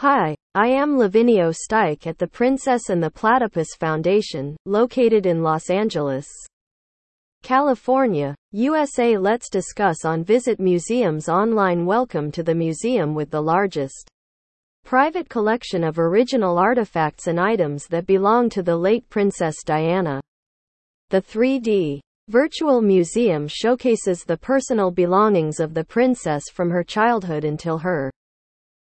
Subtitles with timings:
[0.00, 5.70] Hi, I am Lavinio Stike at the Princess and the Platypus Foundation, located in Los
[5.70, 6.28] Angeles,
[7.42, 9.16] California, USA.
[9.16, 11.86] Let's discuss on Visit Museums Online.
[11.86, 14.10] Welcome to the museum with the largest
[14.84, 20.20] private collection of original artifacts and items that belong to the late Princess Diana.
[21.08, 27.78] The 3D Virtual Museum showcases the personal belongings of the princess from her childhood until
[27.78, 28.10] her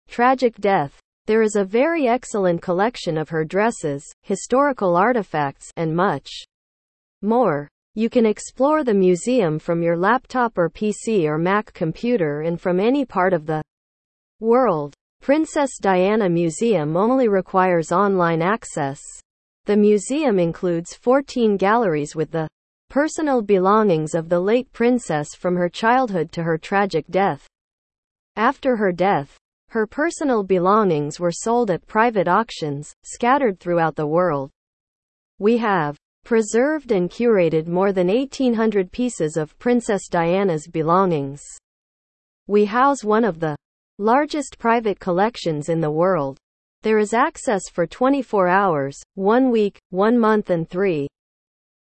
[0.10, 1.00] tragic death.
[1.28, 6.30] There is a very excellent collection of her dresses, historical artifacts, and much
[7.24, 7.68] more.
[7.96, 12.80] You can explore the museum from your laptop or PC or Mac computer and from
[12.80, 13.64] any part of the
[14.40, 14.94] world.
[15.20, 19.00] Princess Diana Museum only requires online access.
[19.66, 22.48] The museum includes 14 galleries with the
[22.92, 27.48] personal belongings of the late princess from her childhood to her tragic death.
[28.36, 29.40] After her death,
[29.76, 34.50] her personal belongings were sold at private auctions, scattered throughout the world.
[35.38, 41.44] We have preserved and curated more than 1800 pieces of Princess Diana's belongings.
[42.48, 43.58] We house one of the
[43.98, 46.38] largest private collections in the world.
[46.84, 51.10] There is access for 24 hours, one week, one month, and three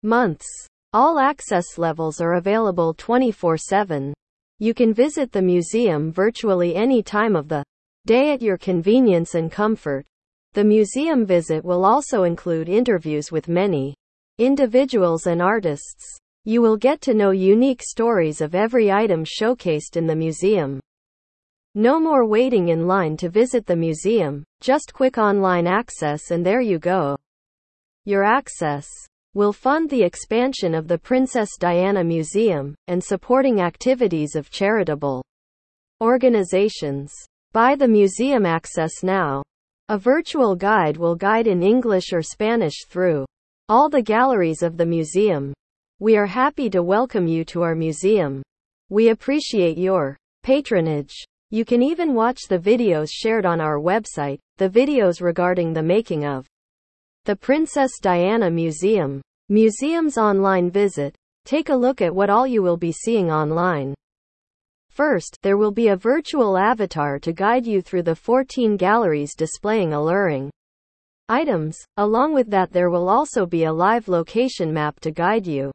[0.02, 0.46] months.
[0.94, 4.14] All access levels are available 24 7.
[4.60, 7.62] You can visit the museum virtually any time of the
[8.06, 10.04] day at your convenience and comfort.
[10.54, 13.94] The museum visit will also include interviews with many
[14.38, 16.04] individuals and artists.
[16.44, 20.80] You will get to know unique stories of every item showcased in the museum.
[21.76, 26.60] No more waiting in line to visit the museum, just quick online access and there
[26.60, 27.16] you go.
[28.04, 28.88] Your access
[29.34, 35.24] will fund the expansion of the Princess Diana Museum and supporting activities of charitable
[36.02, 37.14] organizations.
[37.52, 39.42] Buy the museum access now.
[39.90, 43.26] A virtual guide will guide in English or Spanish through
[43.68, 45.52] all the galleries of the museum.
[46.00, 48.42] We are happy to welcome you to our museum.
[48.88, 51.12] We appreciate your patronage.
[51.50, 56.24] You can even watch the videos shared on our website, the videos regarding the making
[56.24, 56.46] of
[57.26, 59.20] the Princess Diana Museum.
[59.50, 61.14] Museums online visit.
[61.44, 63.92] Take a look at what all you will be seeing online.
[64.92, 69.94] First, there will be a virtual avatar to guide you through the 14 galleries displaying
[69.94, 70.50] alluring
[71.30, 71.78] items.
[71.96, 75.72] Along with that, there will also be a live location map to guide you.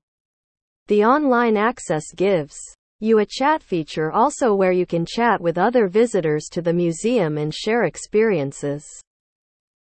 [0.86, 2.56] The online access gives
[3.00, 7.40] you a chat feature also where you can chat with other visitors to the museum
[7.40, 8.86] and share experiences.